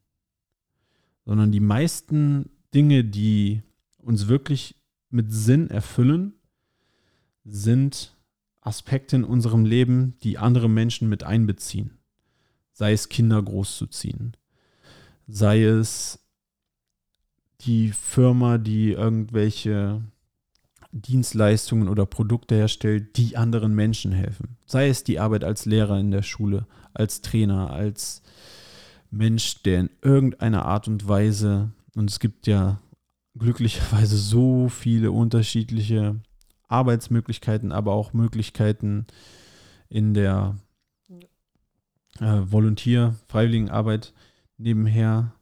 sondern 1.25 1.51
die 1.51 1.59
meisten 1.59 2.49
Dinge, 2.73 3.03
die 3.03 3.63
uns 3.97 4.27
wirklich 4.27 4.75
mit 5.09 5.31
Sinn 5.31 5.69
erfüllen, 5.69 6.33
sind 7.43 8.15
Aspekte 8.61 9.15
in 9.15 9.23
unserem 9.23 9.65
Leben, 9.65 10.15
die 10.23 10.37
andere 10.37 10.69
Menschen 10.69 11.07
mit 11.09 11.23
einbeziehen. 11.23 11.91
Sei 12.73 12.91
es 12.91 13.09
Kinder 13.09 13.41
großzuziehen, 13.41 14.35
sei 15.27 15.63
es 15.63 16.19
die 17.61 17.91
Firma, 17.91 18.57
die 18.57 18.91
irgendwelche 18.91 20.01
Dienstleistungen 20.91 21.89
oder 21.89 22.05
Produkte 22.05 22.55
herstellt, 22.55 23.17
die 23.17 23.37
anderen 23.37 23.75
Menschen 23.75 24.11
helfen. 24.11 24.57
Sei 24.65 24.87
es 24.87 25.03
die 25.03 25.19
Arbeit 25.19 25.43
als 25.43 25.65
Lehrer 25.65 25.99
in 25.99 26.11
der 26.11 26.21
Schule, 26.21 26.67
als 26.93 27.21
Trainer, 27.21 27.71
als 27.71 28.21
Mensch, 29.15 29.62
der 29.63 29.79
in 29.81 29.89
irgendeiner 30.01 30.65
Art 30.65 30.88
und 30.88 31.07
Weise, 31.07 31.72
und 31.95 32.10
es 32.10 32.19
gibt 32.19 32.48
ja 32.48 32.79
glücklicherweise 33.38 34.17
so 34.17 34.69
viele 34.69 35.12
unterschiedliche 35.12 36.19
Arbeitsmöglichkeiten, 36.67 37.72
aber 37.72 37.93
auch 37.93 38.13
Möglichkeiten 38.13 39.05
in 39.89 40.13
der 40.13 40.57
äh, 42.19 42.41
Volontier, 42.45 43.15
Freiwilligenarbeit 43.27 44.13
nebenher, 44.57 45.34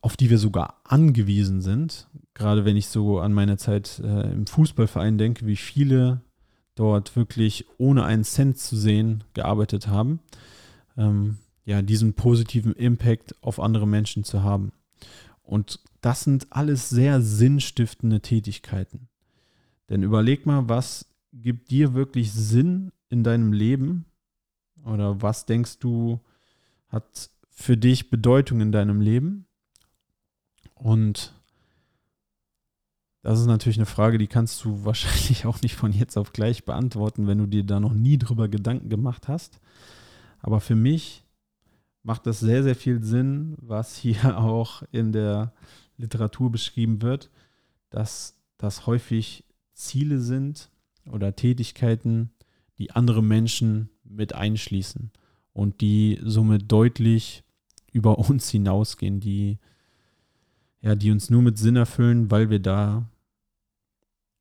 auf 0.00 0.16
die 0.16 0.30
wir 0.30 0.38
sogar 0.38 0.80
angewiesen 0.84 1.62
sind. 1.62 2.08
Gerade 2.34 2.64
wenn 2.64 2.76
ich 2.76 2.88
so 2.88 3.20
an 3.20 3.32
meine 3.32 3.56
Zeit 3.56 4.00
äh, 4.00 4.32
im 4.32 4.46
Fußballverein 4.46 5.16
denke, 5.16 5.46
wie 5.46 5.56
viele 5.56 6.20
dort 6.74 7.14
wirklich 7.16 7.66
ohne 7.78 8.04
einen 8.04 8.24
Cent 8.24 8.58
zu 8.58 8.76
sehen 8.76 9.24
gearbeitet 9.32 9.86
haben. 9.86 10.20
Ähm, 10.96 11.38
ja, 11.64 11.82
diesen 11.82 12.14
positiven 12.14 12.72
Impact 12.74 13.34
auf 13.42 13.58
andere 13.58 13.86
Menschen 13.86 14.24
zu 14.24 14.42
haben. 14.42 14.72
Und 15.42 15.80
das 16.00 16.24
sind 16.24 16.46
alles 16.50 16.88
sehr 16.90 17.20
sinnstiftende 17.20 18.20
Tätigkeiten. 18.20 19.08
Denn 19.88 20.02
überleg 20.02 20.46
mal, 20.46 20.68
was 20.68 21.06
gibt 21.32 21.70
dir 21.70 21.94
wirklich 21.94 22.32
Sinn 22.32 22.92
in 23.08 23.24
deinem 23.24 23.52
Leben? 23.52 24.06
Oder 24.84 25.22
was 25.22 25.46
denkst 25.46 25.78
du, 25.78 26.20
hat 26.88 27.30
für 27.50 27.76
dich 27.76 28.10
Bedeutung 28.10 28.60
in 28.60 28.72
deinem 28.72 29.00
Leben? 29.00 29.46
Und 30.74 31.34
das 33.22 33.40
ist 33.40 33.46
natürlich 33.46 33.78
eine 33.78 33.86
Frage, 33.86 34.18
die 34.18 34.26
kannst 34.26 34.64
du 34.64 34.84
wahrscheinlich 34.84 35.46
auch 35.46 35.60
nicht 35.62 35.74
von 35.74 35.92
jetzt 35.92 36.16
auf 36.16 36.32
gleich 36.32 36.64
beantworten, 36.64 37.26
wenn 37.26 37.38
du 37.38 37.46
dir 37.46 37.64
da 37.64 37.80
noch 37.80 37.94
nie 37.94 38.18
drüber 38.18 38.48
Gedanken 38.48 38.88
gemacht 38.88 39.28
hast. 39.28 39.60
Aber 40.40 40.60
für 40.60 40.74
mich 40.74 41.23
macht 42.04 42.26
das 42.26 42.38
sehr, 42.38 42.62
sehr 42.62 42.76
viel 42.76 43.02
Sinn, 43.02 43.56
was 43.58 43.96
hier 43.96 44.38
auch 44.38 44.82
in 44.92 45.10
der 45.10 45.52
Literatur 45.96 46.52
beschrieben 46.52 47.02
wird, 47.02 47.30
dass 47.90 48.36
das 48.58 48.86
häufig 48.86 49.44
Ziele 49.72 50.20
sind 50.20 50.70
oder 51.10 51.34
Tätigkeiten, 51.34 52.30
die 52.78 52.92
andere 52.92 53.22
Menschen 53.22 53.88
mit 54.04 54.34
einschließen 54.34 55.10
und 55.52 55.80
die 55.80 56.20
somit 56.22 56.70
deutlich 56.70 57.42
über 57.92 58.18
uns 58.30 58.50
hinausgehen, 58.50 59.18
die 59.18 59.58
ja, 60.80 60.94
die 60.94 61.10
uns 61.10 61.30
nur 61.30 61.40
mit 61.40 61.56
Sinn 61.56 61.76
erfüllen, 61.76 62.30
weil 62.30 62.50
wir 62.50 62.58
da 62.58 63.08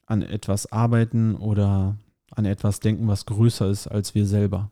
an 0.05 0.21
etwas 0.21 0.69
arbeiten 0.73 1.35
oder 1.35 1.95
an 2.31 2.43
etwas 2.43 2.81
denken, 2.81 3.07
was 3.07 3.25
größer 3.25 3.69
ist 3.69 3.87
als 3.87 4.13
wir 4.13 4.25
selber. 4.25 4.69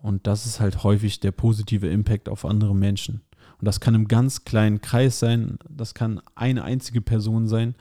Und 0.00 0.26
das 0.26 0.46
ist 0.46 0.60
halt 0.60 0.84
häufig 0.84 1.20
der 1.20 1.32
positive 1.32 1.88
Impact 1.88 2.28
auf 2.28 2.44
andere 2.44 2.74
Menschen. 2.74 3.22
Und 3.58 3.66
das 3.66 3.80
kann 3.80 3.94
im 3.94 4.06
ganz 4.06 4.44
kleinen 4.44 4.80
Kreis 4.80 5.18
sein, 5.18 5.58
das 5.68 5.94
kann 5.94 6.20
eine 6.36 6.62
einzige 6.62 7.00
Person 7.00 7.48
sein, 7.48 7.74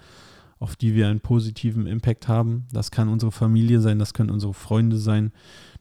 auf 0.59 0.75
die 0.75 0.95
wir 0.95 1.07
einen 1.07 1.19
positiven 1.19 1.85
Impact 1.85 2.27
haben. 2.27 2.65
Das 2.71 2.89
kann 2.89 3.09
unsere 3.09 3.31
Familie 3.31 3.79
sein, 3.79 3.99
das 3.99 4.13
können 4.13 4.31
unsere 4.31 4.55
Freunde 4.55 4.97
sein, 4.97 5.31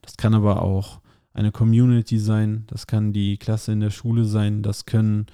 das 0.02 0.18
kann 0.18 0.34
aber 0.34 0.62
auch 0.62 1.00
eine 1.32 1.52
Community 1.52 2.18
sein, 2.18 2.64
das 2.66 2.86
kann 2.86 3.12
die 3.12 3.38
Klasse 3.38 3.72
in 3.72 3.80
der 3.80 3.90
Schule 3.90 4.24
sein, 4.24 4.62
das 4.62 4.86
können 4.86 5.26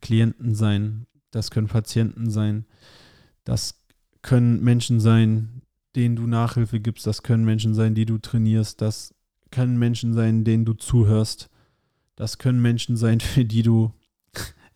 Klienten 0.00 0.54
sein, 0.54 1.06
das 1.30 1.50
können 1.50 1.68
Patienten 1.68 2.30
sein, 2.30 2.64
das 3.44 3.82
können 4.22 4.62
Menschen 4.62 5.00
sein, 5.00 5.62
denen 5.96 6.16
du 6.16 6.26
Nachhilfe 6.26 6.80
gibst, 6.80 7.06
das 7.06 7.22
können 7.22 7.44
Menschen 7.44 7.74
sein, 7.74 7.94
die 7.94 8.06
du 8.06 8.18
trainierst, 8.18 8.80
das 8.80 9.14
können 9.50 9.78
Menschen 9.78 10.14
sein, 10.14 10.44
denen 10.44 10.64
du 10.64 10.74
zuhörst. 10.74 11.50
Das 12.16 12.38
können 12.38 12.60
Menschen 12.60 12.96
sein, 12.96 13.20
für 13.20 13.44
die 13.44 13.62
du 13.62 13.92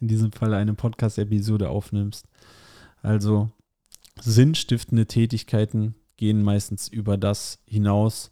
in 0.00 0.08
diesem 0.08 0.32
Fall 0.32 0.54
eine 0.54 0.74
Podcast-Episode 0.74 1.68
aufnimmst. 1.70 2.26
Also 3.02 3.50
sinnstiftende 4.20 5.06
Tätigkeiten 5.06 5.94
gehen 6.16 6.42
meistens 6.42 6.88
über 6.88 7.16
das 7.16 7.60
hinaus, 7.66 8.30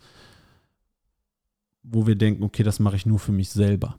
wo 1.82 2.06
wir 2.06 2.16
denken, 2.16 2.42
okay, 2.42 2.62
das 2.62 2.78
mache 2.78 2.96
ich 2.96 3.06
nur 3.06 3.18
für 3.18 3.32
mich 3.32 3.50
selber. 3.50 3.98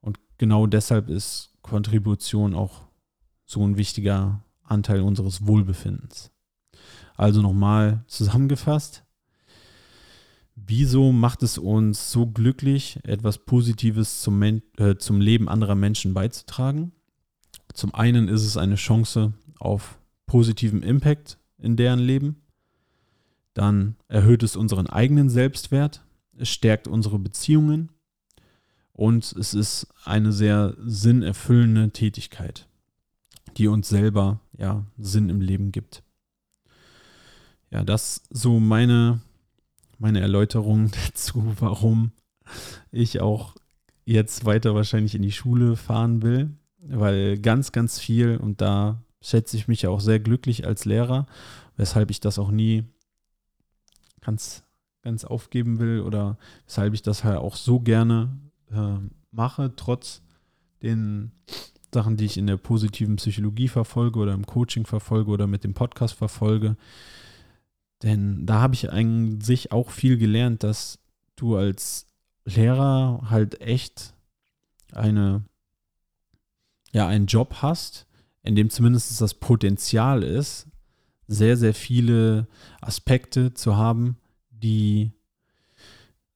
Und 0.00 0.18
genau 0.38 0.66
deshalb 0.66 1.08
ist 1.08 1.50
Kontribution 1.62 2.54
auch 2.54 2.86
so 3.44 3.66
ein 3.66 3.76
wichtiger 3.76 4.44
Anteil 4.62 5.00
unseres 5.00 5.46
Wohlbefindens. 5.46 6.30
Also 7.16 7.40
nochmal 7.40 8.04
zusammengefasst, 8.08 9.04
Wieso 10.56 11.12
macht 11.12 11.42
es 11.42 11.58
uns 11.58 12.10
so 12.10 12.26
glücklich, 12.26 12.98
etwas 13.04 13.38
Positives 13.38 14.22
zum, 14.22 14.38
Men 14.38 14.62
äh, 14.78 14.96
zum 14.96 15.20
Leben 15.20 15.48
anderer 15.50 15.74
Menschen 15.74 16.14
beizutragen? 16.14 16.92
Zum 17.74 17.94
einen 17.94 18.28
ist 18.28 18.42
es 18.42 18.56
eine 18.56 18.76
Chance 18.76 19.34
auf 19.58 19.98
positiven 20.24 20.82
Impact 20.82 21.38
in 21.58 21.76
deren 21.76 21.98
Leben. 21.98 22.42
Dann 23.52 23.96
erhöht 24.08 24.42
es 24.42 24.56
unseren 24.56 24.86
eigenen 24.86 25.28
Selbstwert. 25.28 26.02
Es 26.38 26.48
stärkt 26.48 26.88
unsere 26.88 27.18
Beziehungen. 27.18 27.90
Und 28.92 29.32
es 29.32 29.52
ist 29.52 29.88
eine 30.04 30.32
sehr 30.32 30.74
sinnerfüllende 30.78 31.90
Tätigkeit, 31.90 32.66
die 33.58 33.68
uns 33.68 33.90
selber 33.90 34.40
ja, 34.56 34.86
Sinn 34.96 35.28
im 35.28 35.42
Leben 35.42 35.70
gibt. 35.70 36.02
Ja, 37.70 37.84
das 37.84 38.22
so 38.30 38.58
meine 38.58 39.20
meine 39.98 40.20
Erläuterung 40.20 40.90
dazu, 41.06 41.54
warum 41.58 42.12
ich 42.90 43.20
auch 43.20 43.54
jetzt 44.04 44.44
weiter 44.44 44.74
wahrscheinlich 44.74 45.14
in 45.14 45.22
die 45.22 45.32
Schule 45.32 45.76
fahren 45.76 46.22
will, 46.22 46.50
weil 46.78 47.38
ganz, 47.38 47.72
ganz 47.72 47.98
viel 47.98 48.36
und 48.36 48.60
da 48.60 49.02
schätze 49.20 49.56
ich 49.56 49.66
mich 49.66 49.82
ja 49.82 49.90
auch 49.90 50.00
sehr 50.00 50.20
glücklich 50.20 50.66
als 50.66 50.84
Lehrer, 50.84 51.26
weshalb 51.76 52.10
ich 52.10 52.20
das 52.20 52.38
auch 52.38 52.50
nie 52.50 52.84
ganz, 54.20 54.62
ganz 55.02 55.24
aufgeben 55.24 55.80
will 55.80 56.00
oder 56.00 56.38
weshalb 56.66 56.94
ich 56.94 57.02
das 57.02 57.24
halt 57.24 57.38
auch 57.38 57.56
so 57.56 57.80
gerne 57.80 58.38
äh, 58.70 58.98
mache, 59.32 59.72
trotz 59.74 60.22
den 60.82 61.32
Sachen, 61.92 62.16
die 62.16 62.26
ich 62.26 62.36
in 62.36 62.46
der 62.46 62.58
positiven 62.58 63.16
Psychologie 63.16 63.68
verfolge 63.68 64.18
oder 64.18 64.34
im 64.34 64.46
Coaching 64.46 64.86
verfolge 64.86 65.30
oder 65.30 65.46
mit 65.46 65.64
dem 65.64 65.74
Podcast 65.74 66.14
verfolge. 66.14 66.76
Denn 68.02 68.46
da 68.46 68.60
habe 68.60 68.74
ich 68.74 68.90
eigentlich 68.90 69.72
auch 69.72 69.90
viel 69.90 70.18
gelernt, 70.18 70.62
dass 70.62 70.98
du 71.36 71.56
als 71.56 72.06
Lehrer 72.44 73.26
halt 73.30 73.60
echt 73.60 74.14
eine, 74.92 75.44
ja, 76.92 77.06
einen 77.06 77.26
Job 77.26 77.56
hast, 77.62 78.06
in 78.42 78.54
dem 78.54 78.70
zumindest 78.70 79.20
das 79.20 79.34
Potenzial 79.34 80.22
ist, 80.22 80.68
sehr, 81.26 81.56
sehr 81.56 81.74
viele 81.74 82.46
Aspekte 82.80 83.54
zu 83.54 83.76
haben, 83.76 84.16
die 84.50 85.12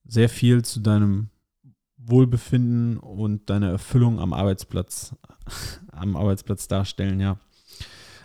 sehr 0.05 0.29
viel 0.29 0.65
zu 0.65 0.81
deinem 0.81 1.31
Wohlbefinden 1.97 2.99
und 2.99 3.49
deiner 3.49 3.71
Erfüllung 3.71 4.19
am 4.19 4.33
Arbeitsplatz, 4.33 5.15
am 5.93 6.17
Arbeitsplatz 6.17 6.67
darstellen, 6.67 7.21
ja. 7.21 7.39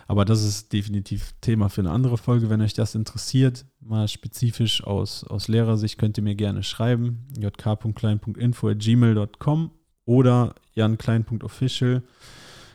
Aber 0.06 0.24
das 0.24 0.44
ist 0.44 0.72
definitiv 0.72 1.34
Thema 1.40 1.68
für 1.68 1.80
eine 1.80 1.90
andere 1.90 2.16
Folge. 2.16 2.48
Wenn 2.48 2.60
euch 2.60 2.74
das 2.74 2.94
interessiert, 2.94 3.66
mal 3.80 4.06
spezifisch 4.06 4.84
aus, 4.84 5.24
aus 5.24 5.48
Lehrersicht, 5.48 5.98
könnt 5.98 6.16
ihr 6.16 6.22
mir 6.22 6.36
gerne 6.36 6.62
schreiben. 6.62 7.26
jk.klein.info 7.36 8.68
at 8.68 8.78
gmail.com 8.78 9.70
oder 10.04 10.54
janklein.official 10.74 12.02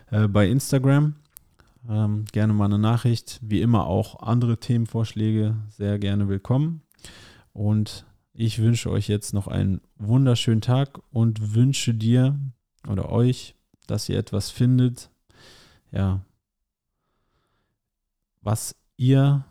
äh, 0.09 0.27
bei 0.27 0.49
Instagram. 0.49 1.15
Ähm, 1.89 2.25
gerne 2.31 2.53
mal 2.53 2.65
eine 2.65 2.79
Nachricht. 2.79 3.39
Wie 3.41 3.61
immer 3.61 3.87
auch 3.87 4.21
andere 4.21 4.57
Themenvorschläge 4.57 5.55
sehr 5.69 5.99
gerne 5.99 6.27
willkommen. 6.27 6.81
Und 7.53 8.05
ich 8.33 8.59
wünsche 8.59 8.91
euch 8.91 9.07
jetzt 9.07 9.33
noch 9.33 9.47
einen 9.47 9.81
wunderschönen 9.97 10.61
Tag 10.61 10.99
und 11.11 11.55
wünsche 11.55 11.93
dir 11.93 12.37
oder 12.87 13.09
euch, 13.09 13.55
dass 13.87 14.09
ihr 14.09 14.17
etwas 14.17 14.49
findet, 14.49 15.09
ja, 15.91 16.21
was 18.41 18.75
ihr 18.97 19.45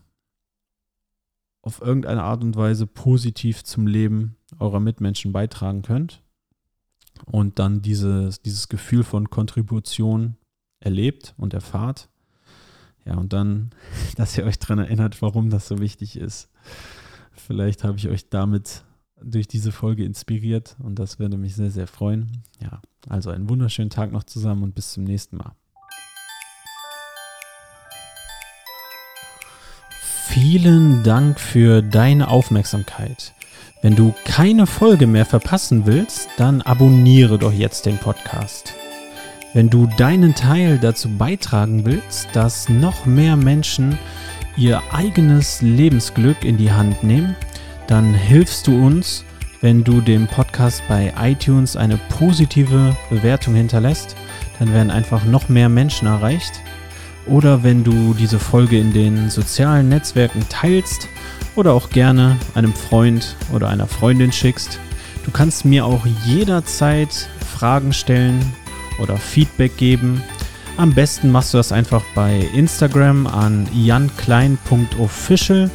auf 1.63 1.81
irgendeine 1.81 2.23
Art 2.23 2.43
und 2.43 2.57
Weise 2.57 2.87
positiv 2.87 3.65
zum 3.65 3.87
Leben 3.87 4.37
eurer 4.59 4.81
Mitmenschen 4.81 5.33
beitragen 5.33 5.83
könnt 5.83 6.23
und 7.27 7.59
dann 7.59 7.83
dieses, 7.83 8.41
dieses 8.43 8.69
Gefühl 8.69 9.05
von 9.05 9.31
Kontribution 9.31 10.37
erlebt 10.81 11.35
und 11.37 11.55
erfahrt. 11.55 12.09
Ja, 13.05 13.17
und 13.17 13.33
dann, 13.33 13.71
dass 14.17 14.37
ihr 14.37 14.45
euch 14.45 14.59
daran 14.59 14.79
erinnert, 14.79 15.21
warum 15.23 15.51
das 15.51 15.69
so 15.69 15.79
wichtig 15.79 16.17
ist. 16.17 16.49
Vielleicht 17.33 17.85
habe 17.85 17.99
ich 17.99 18.09
euch 18.09 18.29
damit 18.29 18.85
durch 19.23 19.49
diese 19.49 19.73
Folge 19.73 20.05
inspiriert 20.05 20.77
und 20.79 20.99
das 20.99 21.19
würde 21.19 21.37
mich 21.37 21.55
sehr, 21.55 21.71
sehr 21.71 21.87
freuen. 21.87 22.43
Ja, 22.63 22.81
also 23.09 23.31
einen 23.31 23.49
wunderschönen 23.49 23.91
Tag 23.91 24.13
noch 24.13 24.25
zusammen 24.25 24.63
und 24.63 24.75
bis 24.75 24.93
zum 24.93 25.05
nächsten 25.05 25.37
Mal. 25.37 25.55
Vielen 30.33 31.03
Dank 31.03 31.41
für 31.41 31.83
deine 31.83 32.29
Aufmerksamkeit. 32.29 33.35
Wenn 33.83 33.97
du 33.97 34.15
keine 34.25 34.69
Folge 34.69 35.09
mehr 35.09 35.27
verpassen 35.27 35.87
willst, 35.87 36.29
dann 36.37 36.63
abonniere 36.63 37.37
doch 37.37 37.53
jetzt 37.53 37.85
den 37.85 37.99
Podcast. 37.99 38.75
Wenn 39.55 39.71
du 39.71 39.89
deinen 39.99 40.37
Teil 40.37 40.79
dazu 40.79 41.09
beitragen 41.09 41.85
willst, 41.85 42.29
dass 42.33 42.69
noch 42.69 43.07
mehr 43.07 43.35
Menschen 43.35 43.99
ihr 44.57 44.81
eigenes 44.93 45.63
Lebensglück 45.63 46.45
in 46.45 46.57
die 46.57 46.71
Hand 46.71 47.03
nehmen, 47.03 47.35
dann 47.89 48.15
hilfst 48.15 48.69
du 48.69 48.87
uns, 48.87 49.25
wenn 49.61 49.83
du 49.83 50.01
dem 50.01 50.29
Podcast 50.29 50.85
bei 50.89 51.13
iTunes 51.21 51.75
eine 51.75 51.99
positive 52.09 52.97
Bewertung 53.11 53.57
hinterlässt. 53.57 54.15
Dann 54.61 54.73
werden 54.73 54.93
einfach 54.93 55.25
noch 55.25 55.49
mehr 55.49 55.69
Menschen 55.69 56.07
erreicht. 56.07 56.53
Oder 57.27 57.63
wenn 57.63 57.85
du 57.85 58.15
diese 58.15 58.39
Folge 58.39 58.79
in 58.79 58.93
den 58.93 59.31
sozialen 59.31 59.89
Netzwerken 59.89 60.45
teilst 60.49 61.09
oder 61.57 61.73
auch 61.73 61.91
gerne 61.91 62.37
einem 62.55 62.73
Freund 62.73 63.37
oder 63.53 63.69
einer 63.69 63.87
Freundin 63.87 64.33
schickst. 64.33 64.79
Du 65.25 65.31
kannst 65.31 65.65
mir 65.65 65.85
auch 65.85 66.07
jederzeit 66.25 67.29
Fragen 67.55 67.93
stellen 67.93 68.41
oder 69.01 69.17
Feedback 69.17 69.77
geben. 69.77 70.23
Am 70.77 70.95
besten 70.95 71.31
machst 71.31 71.53
du 71.53 71.59
das 71.59 71.73
einfach 71.73 72.03
bei 72.15 72.49
Instagram 72.55 73.27
an 73.27 73.69
janklein.official 73.75 75.71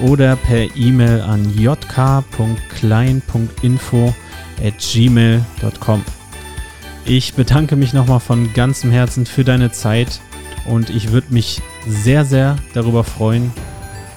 oder 0.00 0.36
per 0.36 0.76
E-Mail 0.76 1.22
an 1.22 1.58
jk.klein.info 1.58 4.14
at 4.62 4.74
gmail.com. 4.78 6.04
Ich 7.04 7.34
bedanke 7.34 7.76
mich 7.76 7.92
nochmal 7.92 8.20
von 8.20 8.52
ganzem 8.52 8.90
Herzen 8.90 9.26
für 9.26 9.44
deine 9.44 9.70
Zeit 9.72 10.20
und 10.68 10.90
ich 10.90 11.12
würde 11.12 11.32
mich 11.32 11.62
sehr, 11.86 12.24
sehr 12.24 12.56
darüber 12.74 13.04
freuen, 13.04 13.52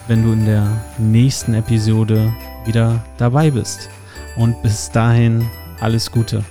wenn 0.07 0.23
du 0.23 0.33
in 0.33 0.45
der 0.45 0.67
nächsten 0.97 1.53
Episode 1.53 2.33
wieder 2.65 3.03
dabei 3.17 3.51
bist. 3.51 3.89
Und 4.35 4.61
bis 4.63 4.89
dahin 4.91 5.45
alles 5.79 6.11
Gute. 6.11 6.43